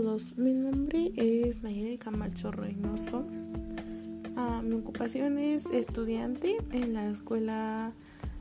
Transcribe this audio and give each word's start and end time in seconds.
todos, 0.00 0.38
mi 0.38 0.52
nombre 0.52 1.10
es 1.16 1.64
Nayeli 1.64 1.98
Camacho 1.98 2.52
Reynoso. 2.52 3.26
Ah, 4.36 4.62
mi 4.62 4.76
ocupación 4.76 5.40
es 5.40 5.66
estudiante 5.72 6.56
en 6.70 6.94
la 6.94 7.08
escuela 7.08 7.92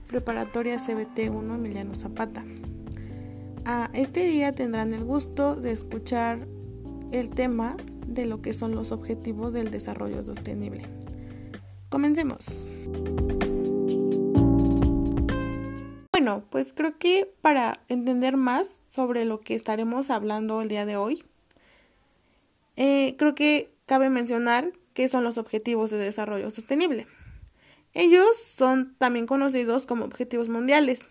preparatoria 0.05 0.77
CBT 0.77 1.31
1 1.31 1.55
Emiliano 1.55 1.95
Zapata. 1.95 2.45
Ah, 3.65 3.89
este 3.93 4.27
día 4.27 4.51
tendrán 4.51 4.93
el 4.93 5.03
gusto 5.03 5.55
de 5.55 5.71
escuchar 5.71 6.47
el 7.11 7.31
tema 7.31 7.75
de 8.05 8.27
lo 8.27 8.43
que 8.43 8.53
son 8.53 8.75
los 8.75 8.91
objetivos 8.91 9.51
del 9.51 9.71
desarrollo 9.71 10.23
sostenible. 10.23 10.83
Comencemos. 11.89 12.67
Bueno, 16.11 16.43
pues 16.51 16.71
creo 16.71 16.99
que 16.99 17.33
para 17.41 17.79
entender 17.87 18.37
más 18.37 18.79
sobre 18.89 19.25
lo 19.25 19.39
que 19.39 19.55
estaremos 19.55 20.11
hablando 20.11 20.61
el 20.61 20.67
día 20.67 20.85
de 20.85 20.97
hoy, 20.97 21.23
eh, 22.77 23.15
creo 23.17 23.35
que 23.35 23.73
cabe 23.85 24.09
mencionar 24.09 24.71
qué 24.93 25.09
son 25.09 25.23
los 25.23 25.37
objetivos 25.37 25.89
de 25.89 25.97
desarrollo 25.97 26.49
sostenible. 26.49 27.07
Ellos 27.93 28.37
son 28.37 28.95
también 28.97 29.25
conocidos 29.25 29.85
como 29.85 30.05
objetivos 30.05 30.49
mundiales. 30.49 31.01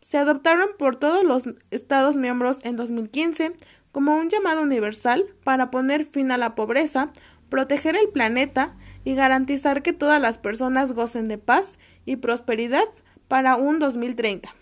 Se 0.00 0.18
adoptaron 0.18 0.68
por 0.78 0.96
todos 0.96 1.22
los 1.24 1.44
Estados 1.70 2.16
miembros 2.16 2.58
en 2.64 2.76
2015 2.76 3.52
como 3.92 4.16
un 4.16 4.30
llamado 4.30 4.62
universal 4.62 5.26
para 5.44 5.70
poner 5.70 6.04
fin 6.04 6.32
a 6.32 6.38
la 6.38 6.54
pobreza, 6.54 7.12
proteger 7.50 7.96
el 7.96 8.08
planeta 8.08 8.74
y 9.04 9.14
garantizar 9.14 9.82
que 9.82 9.92
todas 9.92 10.20
las 10.20 10.38
personas 10.38 10.92
gocen 10.92 11.28
de 11.28 11.38
paz 11.38 11.78
y 12.06 12.16
prosperidad 12.16 12.88
para 13.28 13.56
un 13.56 13.78
2030. 13.78 14.54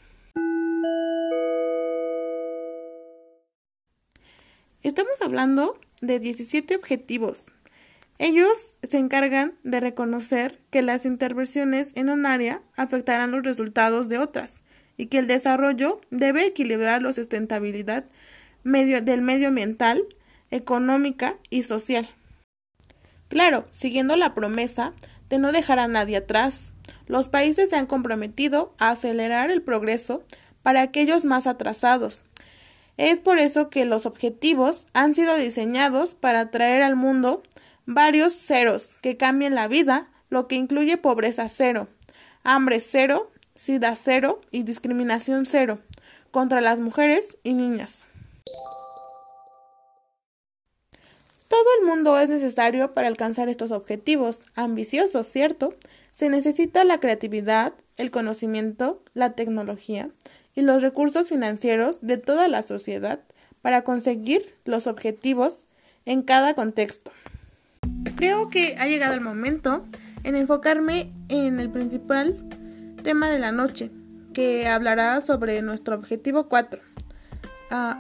Estamos 4.83 5.21
hablando 5.21 5.79
de 6.01 6.19
17 6.21 6.75
objetivos. 6.75 7.45
Ellos 8.17 8.79
se 8.83 8.97
encargan 8.97 9.53
de 9.63 9.79
reconocer 9.79 10.59
que 10.71 10.81
las 10.81 11.05
intervenciones 11.05 11.93
en 11.97 12.09
un 12.09 12.25
área 12.25 12.63
afectarán 12.77 13.31
los 13.31 13.43
resultados 13.43 14.09
de 14.09 14.17
otras 14.17 14.63
y 14.97 15.07
que 15.07 15.19
el 15.19 15.27
desarrollo 15.27 16.01
debe 16.11 16.47
equilibrar 16.47 17.03
la 17.03 17.13
sustentabilidad 17.13 18.07
del 18.65 19.21
medio 19.21 19.49
ambiental, 19.49 20.03
económica 20.51 21.37
y 21.51 21.63
social. 21.63 22.09
Claro, 23.29 23.67
siguiendo 23.73 24.17
la 24.17 24.35
promesa 24.35 24.95
de 25.29 25.39
no 25.39 25.53
dejar 25.53 25.79
a 25.79 25.89
nadie 25.89 26.17
atrás, 26.17 26.73
los 27.07 27.29
países 27.29 27.69
se 27.69 27.77
han 27.77 27.87
comprometido 27.87 28.75
a 28.79 28.91
acelerar 28.91 29.51
el 29.51 29.61
progreso 29.61 30.25
para 30.63 30.81
aquellos 30.81 31.25
más 31.25 31.47
atrasados. 31.47 32.23
Es 33.01 33.19
por 33.19 33.39
eso 33.39 33.71
que 33.71 33.87
los 33.87 34.05
objetivos 34.05 34.87
han 34.93 35.15
sido 35.15 35.37
diseñados 35.37 36.15
para 36.15 36.51
traer 36.51 36.83
al 36.83 36.97
mundo 36.97 37.43
varios 37.87 38.35
ceros 38.35 38.99
que 39.01 39.17
cambien 39.17 39.55
la 39.55 39.69
vida, 39.69 40.11
lo 40.29 40.49
que 40.49 40.57
incluye 40.57 40.99
pobreza 40.99 41.49
cero, 41.49 41.89
hambre 42.43 42.79
cero, 42.79 43.31
sida 43.55 43.97
cero 43.97 44.43
y 44.51 44.65
discriminación 44.65 45.47
cero 45.47 45.79
contra 46.31 46.61
las 46.61 46.79
mujeres 46.79 47.39
y 47.43 47.55
niñas. 47.55 48.05
Todo 51.49 51.65
el 51.81 51.87
mundo 51.87 52.19
es 52.19 52.29
necesario 52.29 52.93
para 52.93 53.09
alcanzar 53.09 53.49
estos 53.49 53.71
objetivos, 53.71 54.43
ambiciosos, 54.57 55.27
¿cierto? 55.27 55.75
Se 56.13 56.29
necesita 56.29 56.85
la 56.85 57.01
creatividad, 57.01 57.73
el 57.97 58.11
conocimiento, 58.11 59.03
la 59.15 59.33
tecnología 59.33 60.11
y 60.61 60.63
los 60.63 60.83
recursos 60.83 61.31
financieros 61.31 62.01
de 62.03 62.19
toda 62.19 62.47
la 62.47 62.63
sociedad 62.63 63.21
para 63.63 63.83
conseguir 63.83 64.55
los 64.67 64.87
objetivos 64.87 65.67
en 66.05 66.21
cada 66.21 66.53
contexto. 66.53 67.11
Creo 68.17 68.51
que 68.51 68.77
ha 68.79 68.87
llegado 68.87 69.15
el 69.15 69.23
momento 69.23 69.87
en 70.23 70.37
enfocarme 70.37 71.15
en 71.31 71.61
el 71.61 71.71
principal 71.71 72.47
tema 73.03 73.31
de 73.31 73.39
la 73.39 73.53
noche, 73.53 73.91
que 74.35 74.69
hablará 74.69 75.23
sobre 75.23 75.63
nuestro 75.63 75.95
objetivo 75.95 76.51
4, 76.51 76.79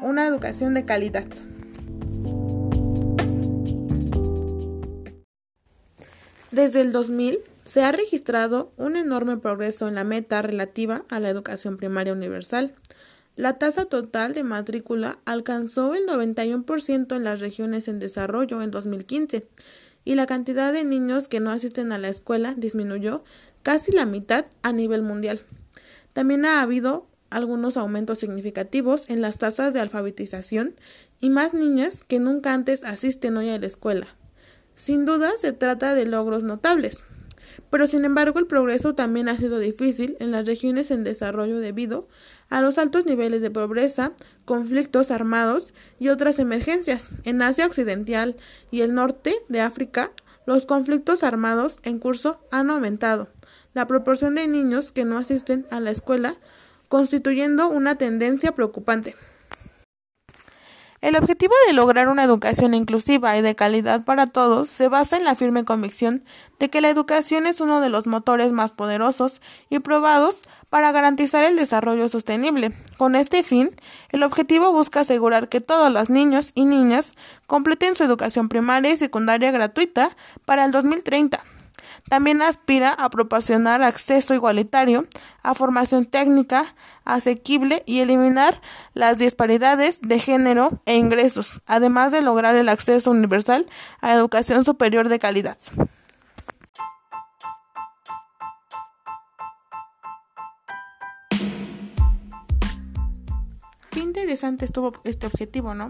una 0.02 0.26
educación 0.26 0.74
de 0.74 0.84
calidad. 0.84 1.24
Desde 6.50 6.82
el 6.82 6.92
2000 6.92 7.38
se 7.64 7.82
ha 7.82 7.92
registrado 7.92 8.72
un 8.76 8.96
enorme 8.96 9.36
progreso 9.36 9.88
en 9.88 9.94
la 9.94 10.04
meta 10.04 10.42
relativa 10.42 11.04
a 11.08 11.20
la 11.20 11.30
educación 11.30 11.76
primaria 11.76 12.12
universal. 12.12 12.74
La 13.36 13.58
tasa 13.58 13.84
total 13.84 14.34
de 14.34 14.42
matrícula 14.42 15.18
alcanzó 15.24 15.94
el 15.94 16.06
91% 16.06 17.16
en 17.16 17.24
las 17.24 17.40
regiones 17.40 17.88
en 17.88 17.98
desarrollo 17.98 18.62
en 18.62 18.70
2015 18.70 19.48
y 20.04 20.14
la 20.14 20.26
cantidad 20.26 20.72
de 20.72 20.84
niños 20.84 21.28
que 21.28 21.40
no 21.40 21.50
asisten 21.50 21.92
a 21.92 21.98
la 21.98 22.08
escuela 22.08 22.54
disminuyó 22.56 23.24
casi 23.62 23.92
la 23.92 24.06
mitad 24.06 24.46
a 24.62 24.72
nivel 24.72 25.02
mundial. 25.02 25.40
También 26.12 26.44
ha 26.44 26.60
habido 26.62 27.06
algunos 27.30 27.76
aumentos 27.76 28.18
significativos 28.18 29.08
en 29.08 29.20
las 29.20 29.38
tasas 29.38 29.72
de 29.72 29.80
alfabetización 29.80 30.74
y 31.20 31.30
más 31.30 31.54
niñas 31.54 32.02
que 32.02 32.18
nunca 32.18 32.52
antes 32.52 32.82
asisten 32.82 33.36
hoy 33.36 33.50
a 33.50 33.58
la 33.58 33.66
escuela. 33.66 34.08
Sin 34.74 35.04
duda 35.04 35.30
se 35.40 35.52
trata 35.52 35.94
de 35.94 36.06
logros 36.06 36.42
notables, 36.42 37.04
pero 37.68 37.86
sin 37.86 38.04
embargo 38.04 38.38
el 38.38 38.46
progreso 38.46 38.94
también 38.94 39.28
ha 39.28 39.36
sido 39.36 39.58
difícil 39.58 40.16
en 40.20 40.30
las 40.30 40.46
regiones 40.46 40.90
en 40.90 41.04
desarrollo 41.04 41.60
debido 41.60 42.08
a 42.48 42.60
los 42.62 42.78
altos 42.78 43.06
niveles 43.06 43.42
de 43.42 43.50
pobreza, 43.50 44.12
conflictos 44.44 45.10
armados 45.10 45.74
y 45.98 46.08
otras 46.08 46.38
emergencias. 46.38 47.10
En 47.24 47.42
Asia 47.42 47.66
Occidental 47.66 48.36
y 48.70 48.80
el 48.80 48.94
norte 48.94 49.34
de 49.48 49.60
África, 49.60 50.12
los 50.46 50.66
conflictos 50.66 51.22
armados 51.22 51.78
en 51.82 51.98
curso 51.98 52.40
han 52.50 52.70
aumentado 52.70 53.28
la 53.74 53.86
proporción 53.86 54.34
de 54.34 54.48
niños 54.48 54.92
que 54.92 55.04
no 55.04 55.18
asisten 55.18 55.66
a 55.70 55.80
la 55.80 55.90
escuela, 55.90 56.36
constituyendo 56.88 57.68
una 57.68 57.94
tendencia 57.96 58.52
preocupante. 58.52 59.14
El 61.00 61.16
objetivo 61.16 61.54
de 61.66 61.72
lograr 61.72 62.08
una 62.08 62.24
educación 62.24 62.74
inclusiva 62.74 63.34
y 63.38 63.40
de 63.40 63.54
calidad 63.54 64.04
para 64.04 64.26
todos 64.26 64.68
se 64.68 64.88
basa 64.88 65.16
en 65.16 65.24
la 65.24 65.34
firme 65.34 65.64
convicción 65.64 66.24
de 66.58 66.68
que 66.68 66.82
la 66.82 66.90
educación 66.90 67.46
es 67.46 67.62
uno 67.62 67.80
de 67.80 67.88
los 67.88 68.06
motores 68.06 68.52
más 68.52 68.72
poderosos 68.72 69.40
y 69.70 69.78
probados 69.78 70.42
para 70.68 70.92
garantizar 70.92 71.42
el 71.42 71.56
desarrollo 71.56 72.10
sostenible. 72.10 72.72
Con 72.98 73.16
este 73.16 73.42
fin, 73.42 73.70
el 74.10 74.22
objetivo 74.22 74.72
busca 74.72 75.00
asegurar 75.00 75.48
que 75.48 75.62
todos 75.62 75.90
los 75.90 76.10
niños 76.10 76.52
y 76.54 76.66
niñas 76.66 77.12
completen 77.46 77.96
su 77.96 78.04
educación 78.04 78.50
primaria 78.50 78.92
y 78.92 78.98
secundaria 78.98 79.50
gratuita 79.52 80.14
para 80.44 80.66
el 80.66 80.70
2030. 80.70 81.42
También 82.08 82.42
aspira 82.42 82.92
a 82.92 83.10
proporcionar 83.10 83.82
acceso 83.82 84.34
igualitario 84.34 85.06
a 85.42 85.54
formación 85.54 86.06
técnica 86.06 86.74
asequible 87.04 87.82
y 87.86 88.00
eliminar 88.00 88.60
las 88.94 89.18
disparidades 89.18 90.00
de 90.00 90.18
género 90.18 90.80
e 90.86 90.96
ingresos, 90.96 91.60
además 91.66 92.12
de 92.12 92.22
lograr 92.22 92.54
el 92.54 92.68
acceso 92.68 93.10
universal 93.10 93.66
a 94.00 94.14
educación 94.14 94.64
superior 94.64 95.08
de 95.08 95.18
calidad. 95.18 95.58
Qué 103.90 104.00
interesante 104.00 104.64
estuvo 104.64 104.92
este 105.04 105.26
objetivo, 105.26 105.74
¿no? 105.74 105.88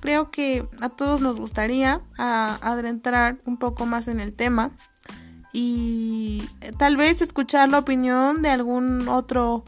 Creo 0.00 0.30
que 0.30 0.66
a 0.80 0.88
todos 0.88 1.20
nos 1.20 1.38
gustaría 1.38 2.02
adentrar 2.18 3.38
un 3.44 3.58
poco 3.58 3.86
más 3.86 4.08
en 4.08 4.20
el 4.20 4.34
tema 4.34 4.72
y 5.54 6.42
tal 6.78 6.96
vez 6.96 7.22
escuchar 7.22 7.70
la 7.70 7.78
opinión 7.78 8.42
de 8.42 8.50
algún 8.50 9.08
otro 9.08 9.64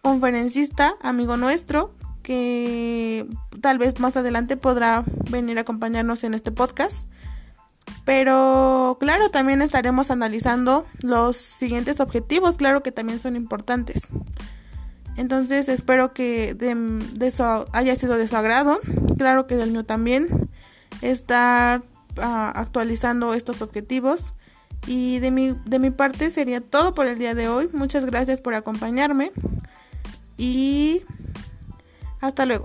conferencista, 0.00 0.94
amigo 1.02 1.36
nuestro, 1.36 1.94
que 2.22 3.26
tal 3.60 3.76
vez 3.76 4.00
más 4.00 4.16
adelante 4.16 4.56
podrá 4.56 5.04
venir 5.30 5.58
a 5.58 5.60
acompañarnos 5.60 6.24
en 6.24 6.32
este 6.32 6.50
podcast. 6.50 7.10
Pero 8.06 8.96
claro, 8.98 9.28
también 9.28 9.60
estaremos 9.60 10.10
analizando 10.10 10.86
los 11.02 11.36
siguientes 11.36 12.00
objetivos, 12.00 12.56
claro 12.56 12.82
que 12.82 12.90
también 12.90 13.20
son 13.20 13.36
importantes. 13.36 14.08
Entonces 15.16 15.68
espero 15.68 16.14
que 16.14 16.54
de, 16.54 17.26
eso 17.26 17.66
haya 17.72 17.94
sido 17.96 18.16
de 18.16 18.28
su 18.28 18.36
agrado. 18.36 18.78
Claro 19.18 19.46
que 19.46 19.56
del 19.56 19.72
mío 19.72 19.84
también. 19.84 20.48
Estar 21.02 21.82
ah, 22.16 22.50
actualizando 22.54 23.34
estos 23.34 23.60
objetivos 23.60 24.32
y 24.88 25.18
de 25.18 25.30
mi, 25.30 25.54
de 25.66 25.78
mi 25.78 25.90
parte 25.90 26.30
sería 26.30 26.62
todo 26.62 26.94
por 26.94 27.06
el 27.06 27.18
día 27.18 27.34
de 27.34 27.46
hoy. 27.48 27.68
Muchas 27.74 28.06
gracias 28.06 28.40
por 28.40 28.54
acompañarme 28.54 29.32
y 30.38 31.02
hasta 32.20 32.46
luego. 32.46 32.64